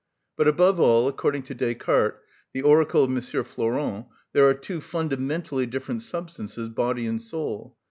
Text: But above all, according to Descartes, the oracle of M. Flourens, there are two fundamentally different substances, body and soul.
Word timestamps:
But 0.35 0.47
above 0.47 0.79
all, 0.79 1.07
according 1.07 1.43
to 1.43 1.53
Descartes, 1.53 2.19
the 2.53 2.63
oracle 2.63 3.03
of 3.03 3.11
M. 3.11 3.21
Flourens, 3.43 4.05
there 4.33 4.49
are 4.49 4.55
two 4.55 4.81
fundamentally 4.81 5.67
different 5.67 6.01
substances, 6.01 6.69
body 6.69 7.05
and 7.05 7.21
soul. 7.21 7.77